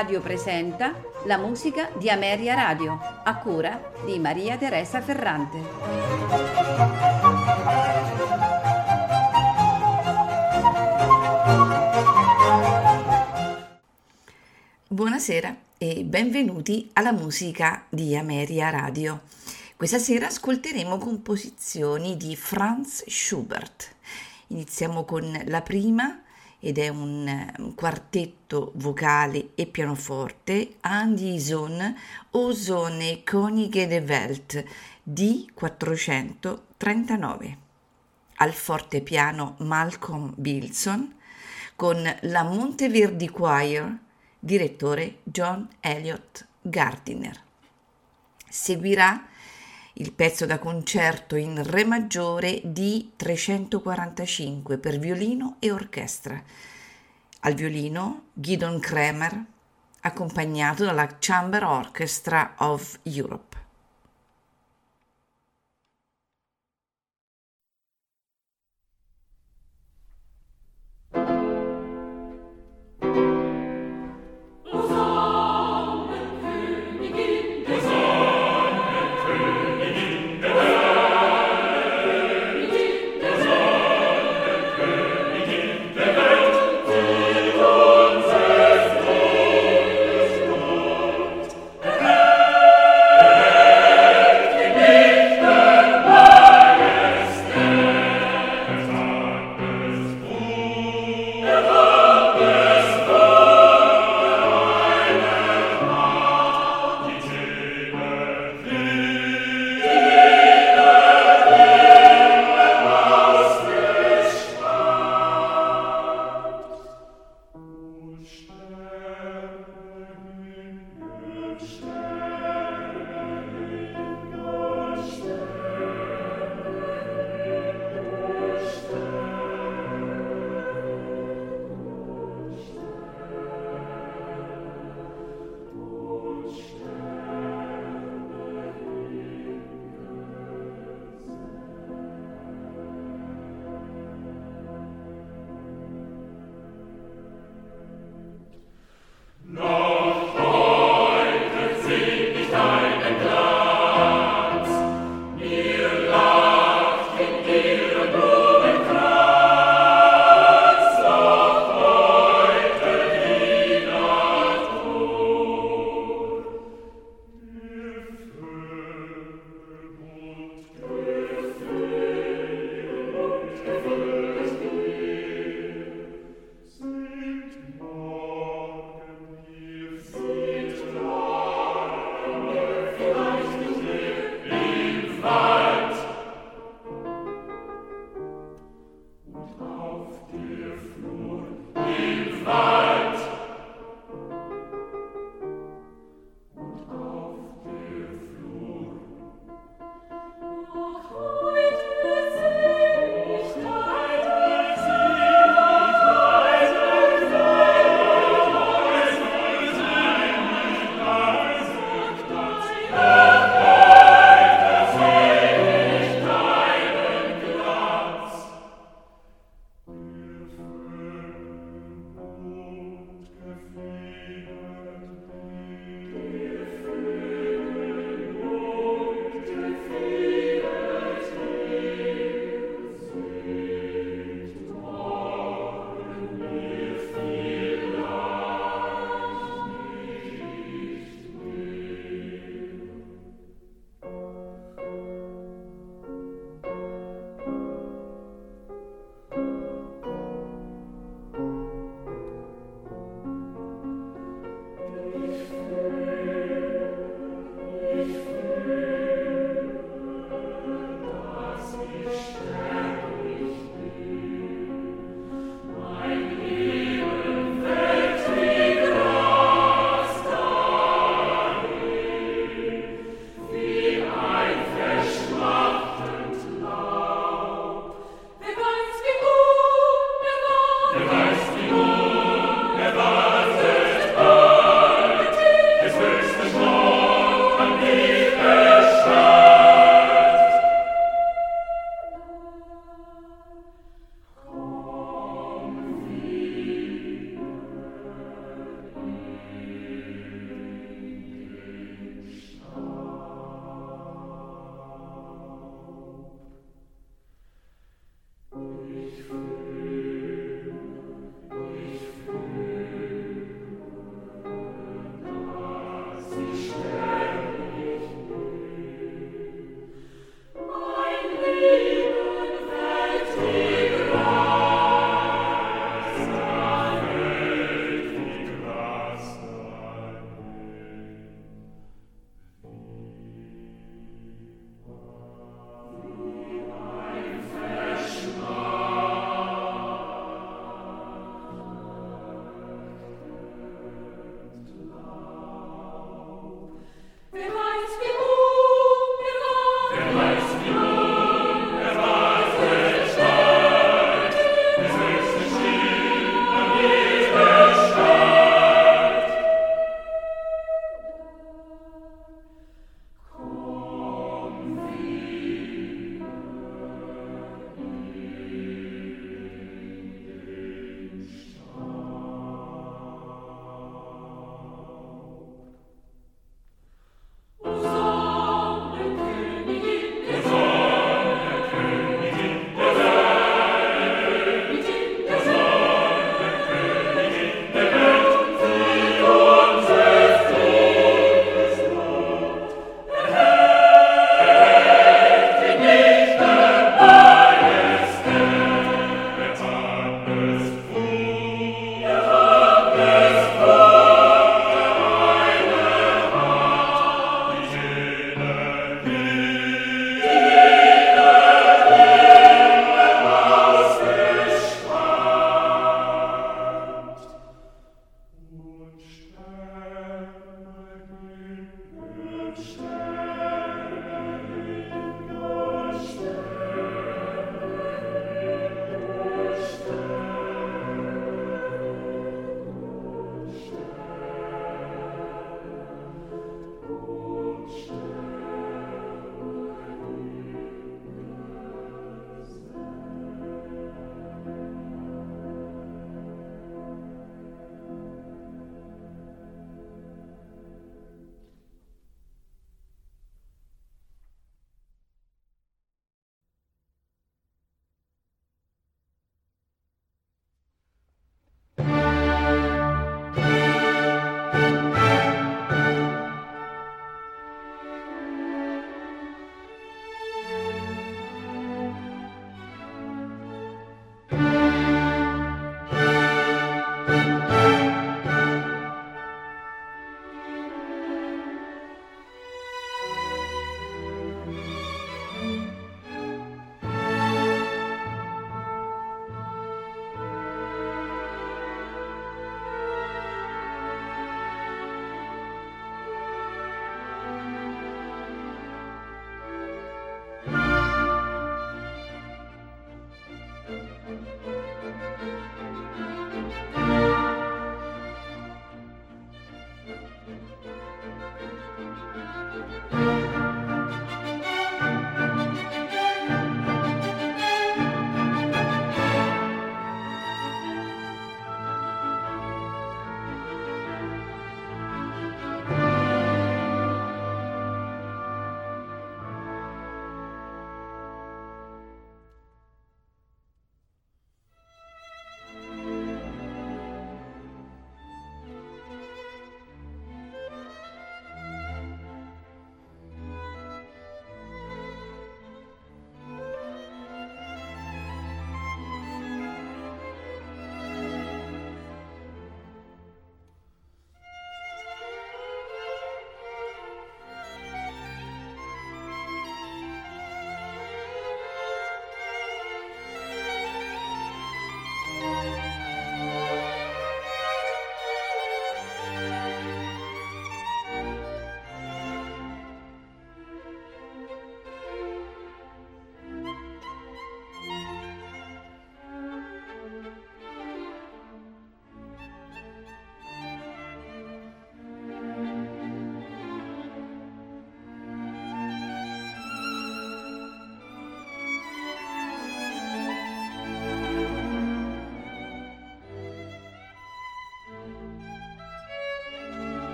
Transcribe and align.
Radio 0.00 0.22
presenta 0.22 0.98
la 1.26 1.36
musica 1.36 1.90
di 1.98 2.08
Ameria 2.08 2.54
Radio, 2.54 2.98
a 3.22 3.36
cura 3.36 3.92
di 4.06 4.18
Maria 4.18 4.56
Teresa 4.56 5.02
Ferrante. 5.02 5.58
Buonasera 14.88 15.54
e 15.76 16.02
benvenuti 16.04 16.88
alla 16.94 17.12
musica 17.12 17.84
di 17.90 18.16
Ameria 18.16 18.70
Radio. 18.70 19.20
Questa 19.76 19.98
sera 19.98 20.28
ascolteremo 20.28 20.96
composizioni 20.96 22.16
di 22.16 22.34
Franz 22.36 23.04
Schubert. 23.06 23.96
Iniziamo 24.46 25.04
con 25.04 25.42
la 25.44 25.60
prima 25.60 26.22
ed 26.60 26.78
è 26.78 26.88
un 26.88 27.72
quartetto 27.74 28.72
vocale 28.76 29.50
e 29.54 29.66
pianoforte 29.66 30.76
Andison 30.80 31.94
Osone 32.30 33.22
Konige 33.24 33.86
de 33.86 34.02
Welt 34.06 34.64
di 35.02 35.50
439. 35.52 37.58
Al 38.36 38.52
fortepiano 38.52 39.56
Malcolm 39.58 40.32
Bilson 40.36 41.16
con 41.76 42.02
la 42.22 42.42
Monteverdi 42.42 43.28
Choir, 43.30 43.98
direttore 44.38 45.18
John 45.24 45.68
Elliott 45.80 46.46
Gardiner. 46.60 47.42
Seguirà 48.48 49.26
il 50.00 50.12
pezzo 50.12 50.46
da 50.46 50.58
concerto 50.58 51.36
in 51.36 51.62
Re 51.62 51.84
maggiore 51.84 52.62
di 52.64 53.12
345 53.16 54.78
per 54.78 54.98
violino 54.98 55.56
e 55.58 55.70
orchestra. 55.70 56.42
Al 57.40 57.54
violino 57.54 58.28
Gideon 58.32 58.80
Kremer, 58.80 59.44
accompagnato 60.00 60.84
dalla 60.84 61.18
Chamber 61.18 61.64
Orchestra 61.64 62.54
of 62.58 62.98
Europe. 63.02 63.49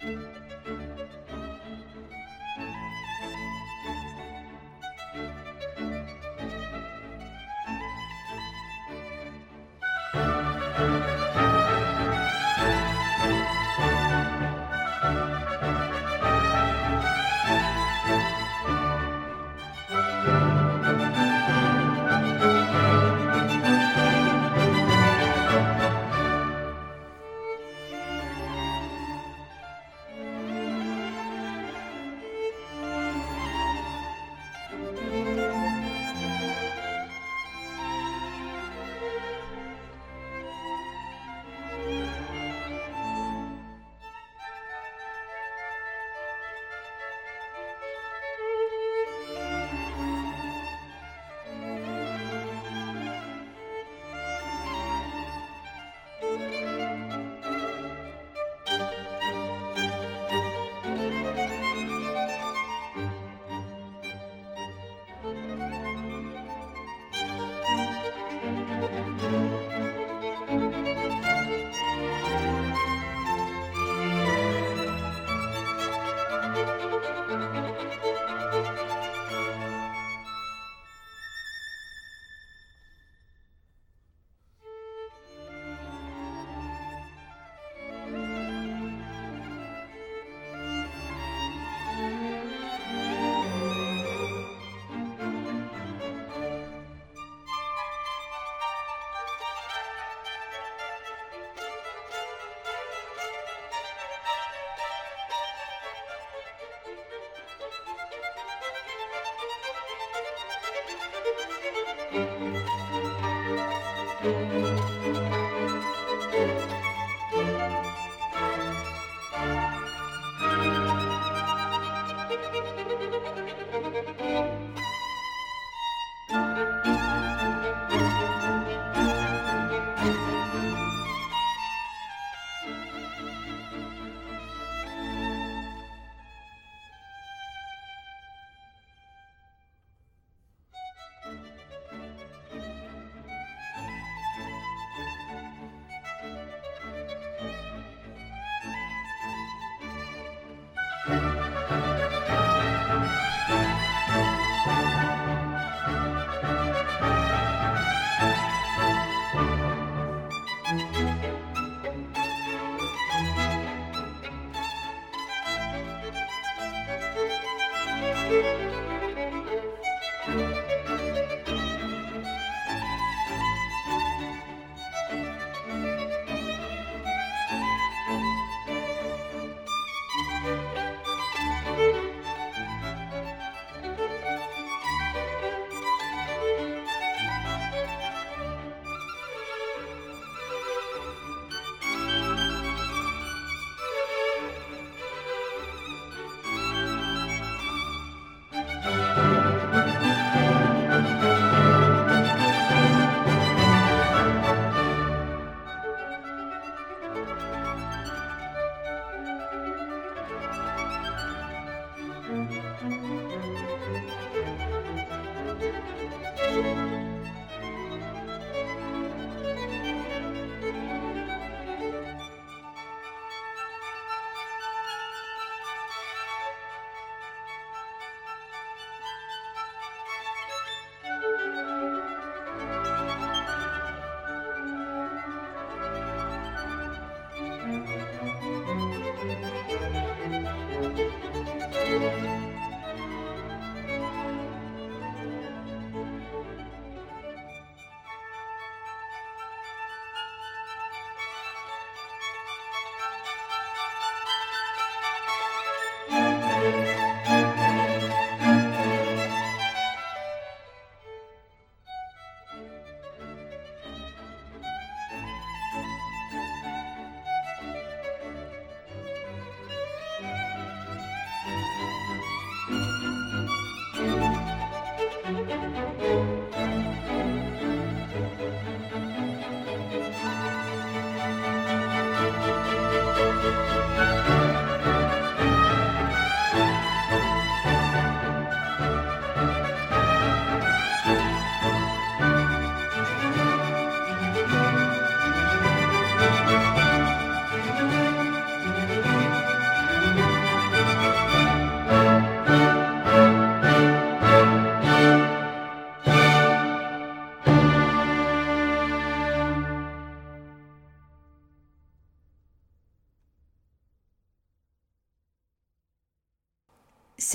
Música 0.00 0.87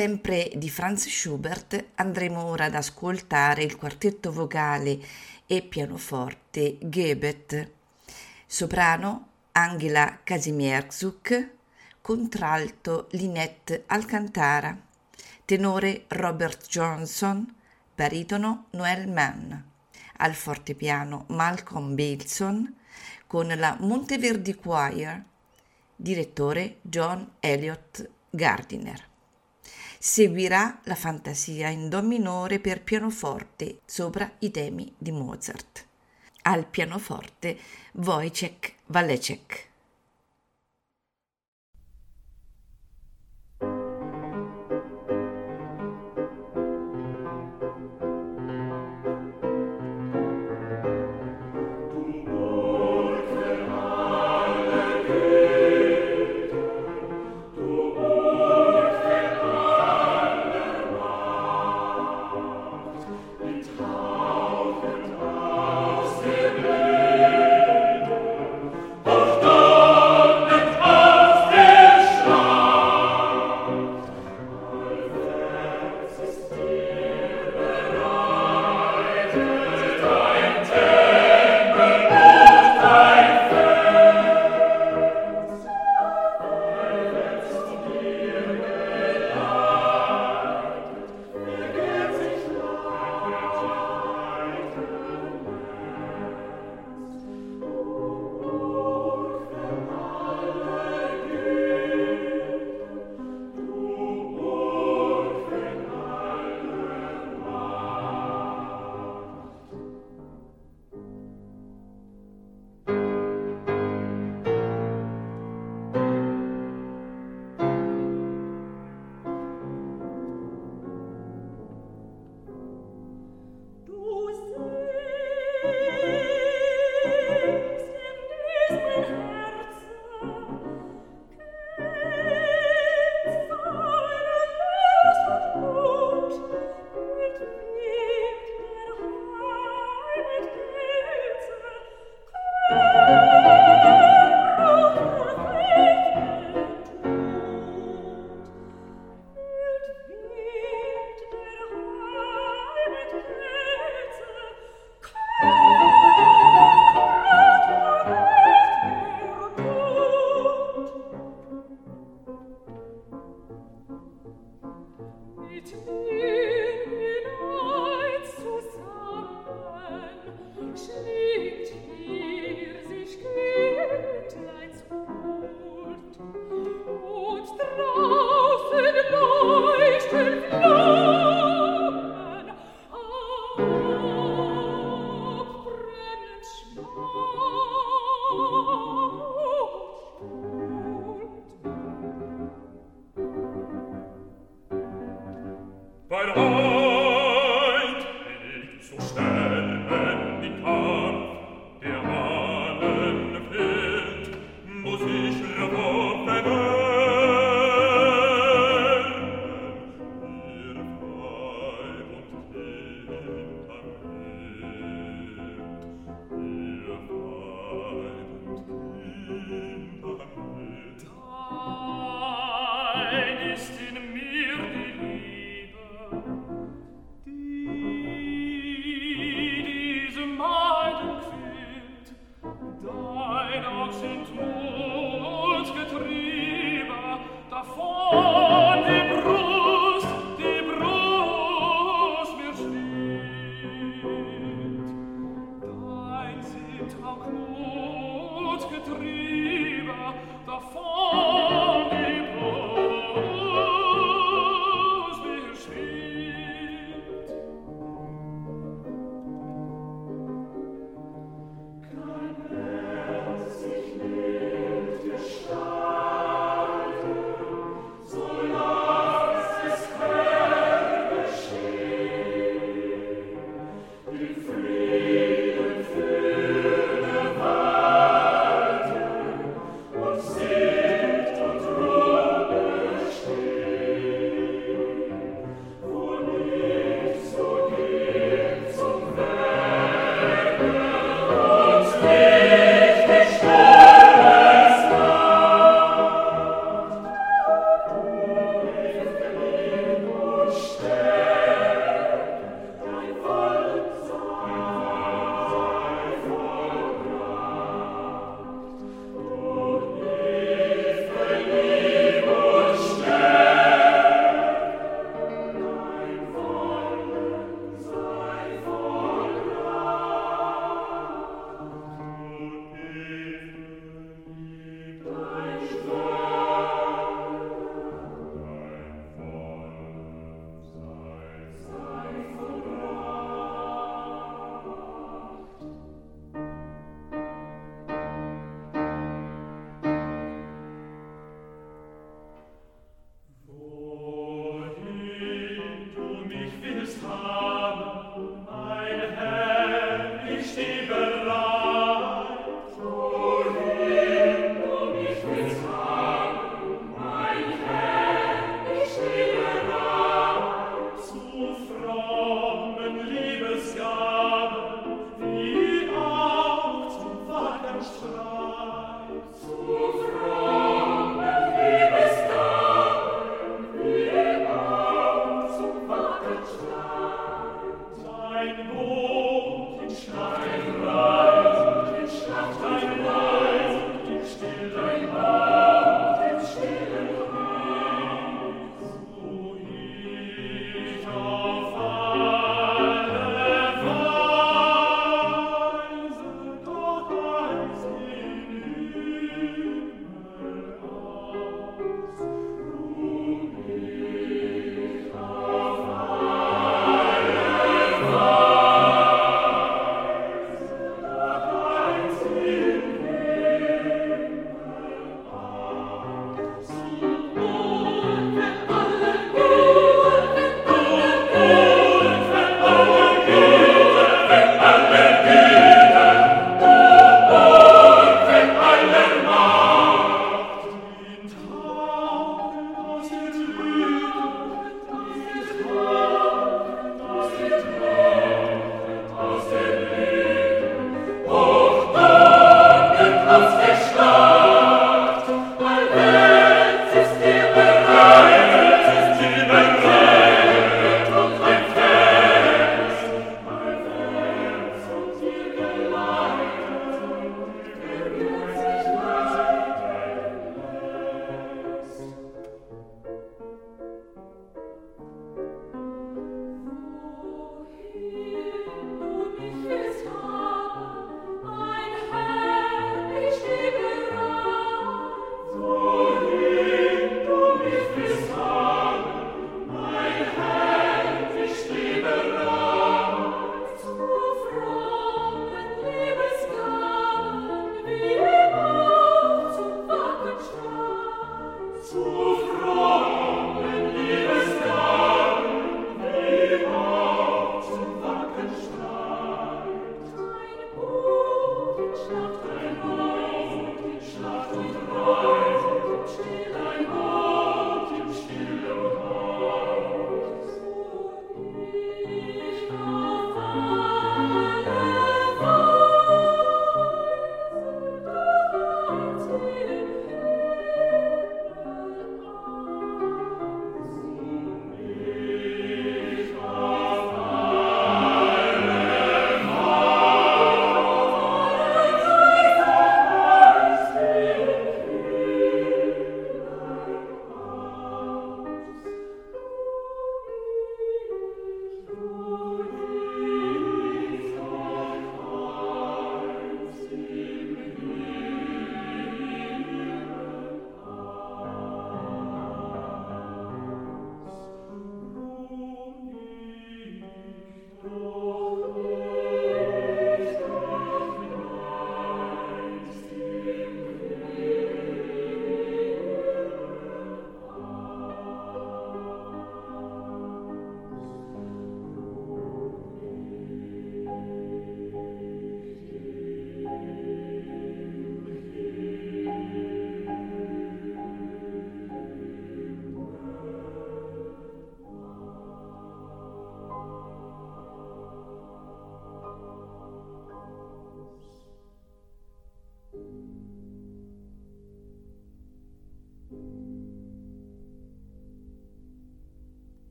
Sempre 0.00 0.50
di 0.54 0.70
Franz 0.70 1.08
Schubert 1.08 1.88
andremo 1.96 2.42
ora 2.44 2.64
ad 2.64 2.74
ascoltare 2.74 3.64
il 3.64 3.76
quartetto 3.76 4.32
vocale 4.32 4.98
e 5.46 5.60
pianoforte 5.60 6.78
Gebet, 6.80 7.70
soprano 8.46 9.28
Angela 9.52 10.20
Kazimierzuk, 10.24 11.50
contralto 12.00 13.08
Linette 13.10 13.84
Alcantara, 13.88 14.74
tenore 15.44 16.04
Robert 16.08 16.66
Johnson, 16.66 17.54
baritono 17.94 18.68
Noel 18.70 19.06
Mann, 19.06 19.52
al 20.16 20.32
fortepiano 20.32 21.26
Malcolm 21.28 21.94
Bilson 21.94 22.74
con 23.26 23.48
la 23.48 23.76
Monteverdi 23.78 24.54
Choir, 24.54 25.22
direttore 25.94 26.78
John 26.80 27.32
Elliott 27.38 28.08
Gardiner. 28.30 29.09
Seguirà 30.02 30.80
la 30.84 30.94
fantasia 30.94 31.68
in 31.68 31.90
Do 31.90 32.00
minore 32.00 32.58
per 32.58 32.82
pianoforte 32.82 33.80
sopra 33.84 34.32
i 34.38 34.50
temi 34.50 34.90
di 34.96 35.12
Mozart. 35.12 35.84
Al 36.44 36.64
pianoforte 36.64 37.58
Wojciech 37.92 38.76
Walecek. 38.86 39.69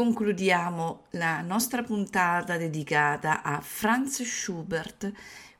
Concludiamo 0.00 1.02
la 1.10 1.42
nostra 1.42 1.82
puntata 1.82 2.56
dedicata 2.56 3.42
a 3.42 3.60
Franz 3.60 4.22
Schubert 4.22 5.12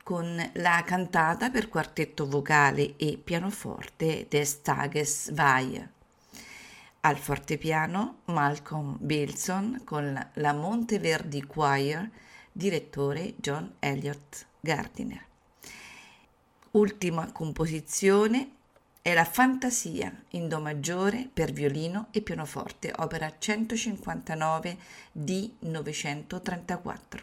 con 0.02 0.50
la 0.54 0.82
cantata 0.82 1.50
per 1.50 1.68
quartetto 1.68 2.26
vocale 2.26 2.96
e 2.96 3.20
pianoforte 3.22 4.24
Des 4.30 4.62
Tages 4.62 5.30
Weihe. 5.36 5.90
Al 7.00 7.18
fortepiano 7.18 8.20
Malcolm 8.26 8.96
Bilson 8.98 9.82
con 9.84 10.30
la 10.32 10.52
Monteverdi 10.54 11.44
Choir, 11.44 12.08
direttore 12.50 13.34
John 13.36 13.74
Elliott 13.78 14.46
Gardiner. 14.58 15.22
Ultima 16.70 17.30
composizione 17.30 18.52
è 19.02 19.14
la 19.14 19.24
Fantasia 19.24 20.12
in 20.30 20.46
Do 20.46 20.60
maggiore 20.60 21.28
per 21.32 21.52
violino 21.52 22.08
e 22.10 22.20
pianoforte, 22.20 22.92
opera 22.96 23.32
159 23.38 24.76
di 25.10 25.56
934, 25.60 27.22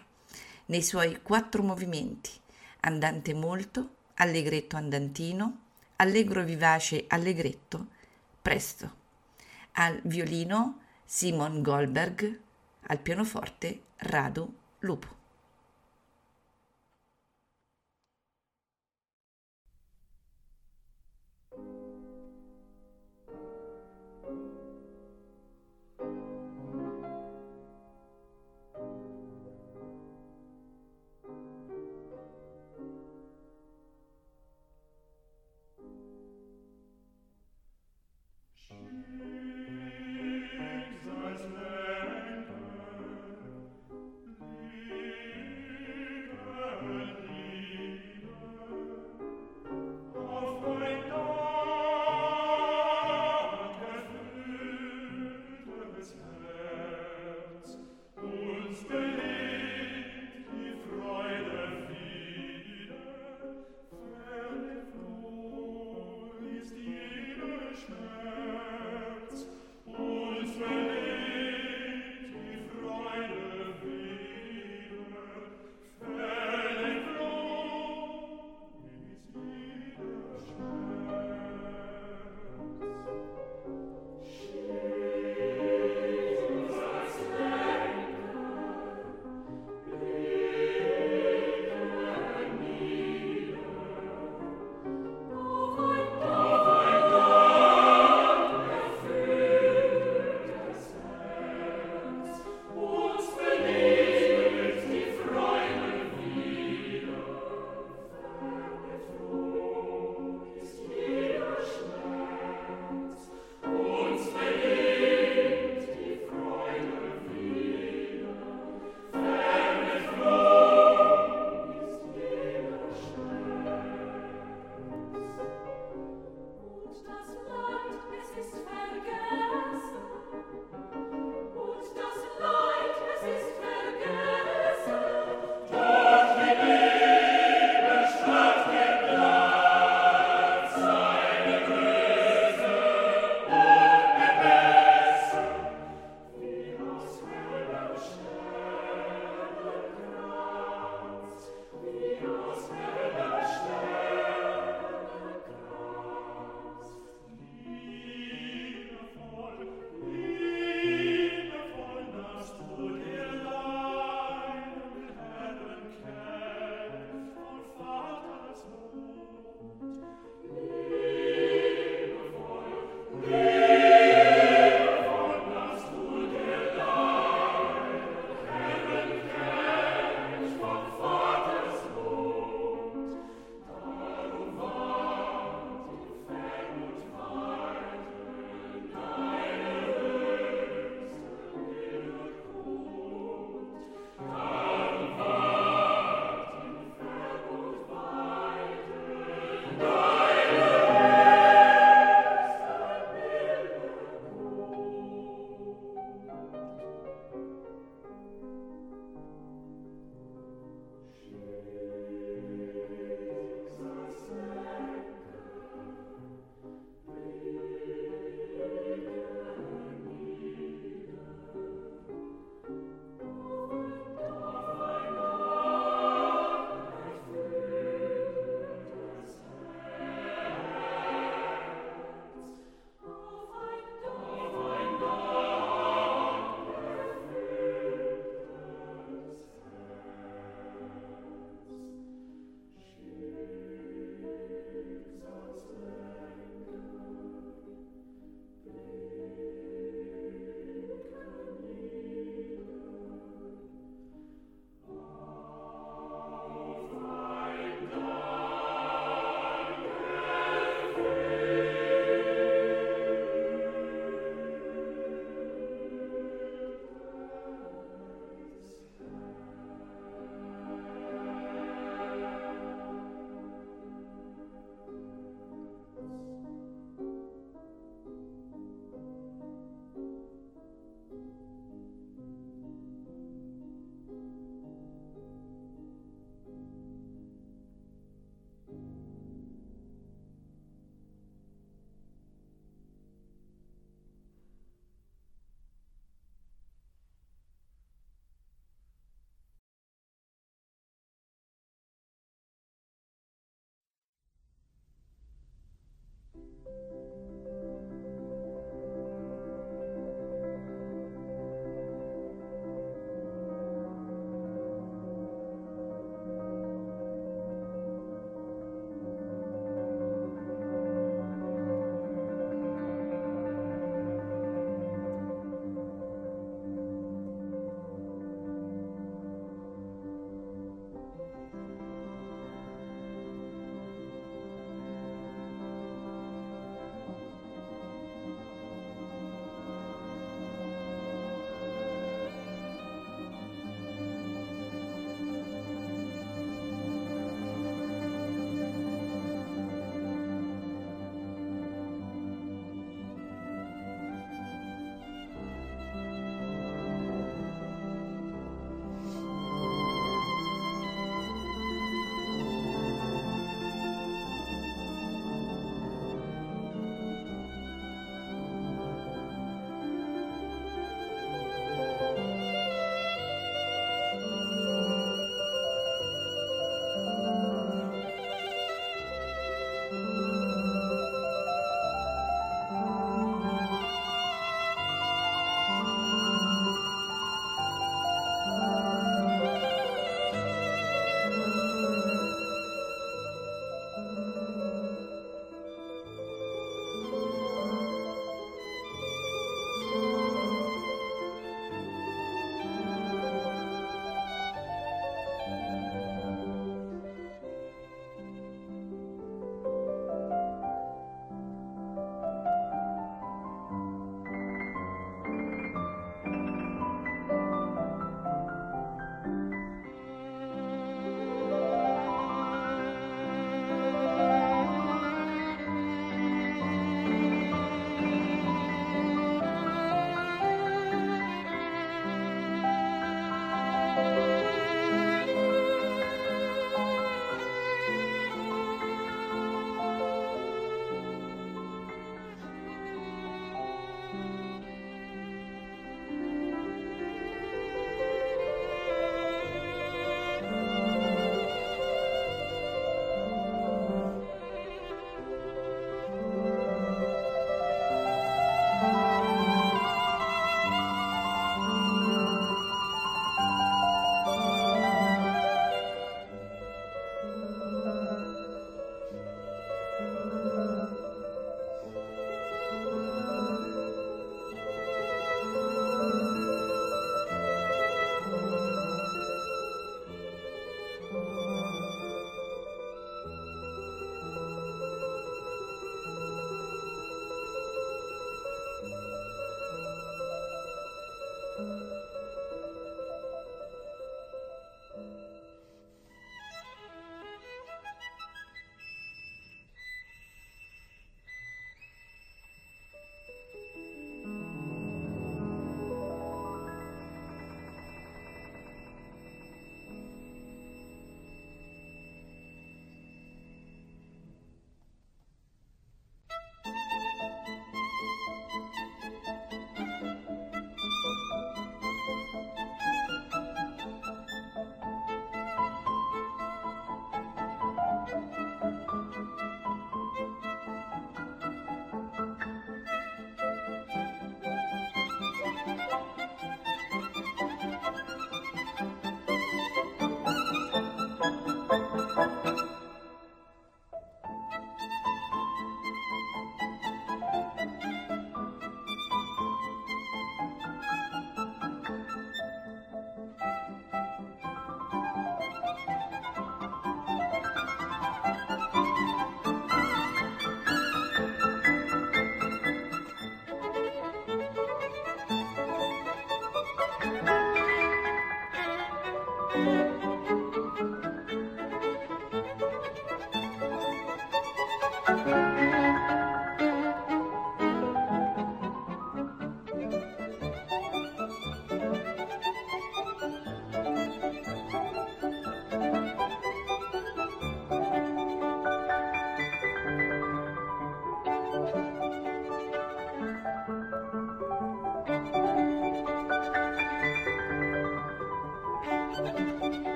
nei 0.65 0.82
suoi 0.82 1.21
quattro 1.21 1.61
movimenti, 1.61 2.32
andante 2.82 3.36
molto, 3.36 3.95
allegretto 4.15 4.75
andantino, 4.75 5.59
allegro 5.97 6.43
vivace 6.43 7.05
allegretto, 7.07 7.88
presto. 8.41 8.95
Al 9.73 9.99
violino 10.03 10.80
Simon 11.05 11.61
Goldberg, 11.61 12.39
al 12.88 12.99
pianoforte 12.99 13.82
Radu 13.97 14.51
Lupo. 14.80 15.16